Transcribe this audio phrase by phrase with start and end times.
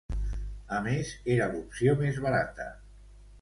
[0.77, 2.67] A més, era l’opció més barata.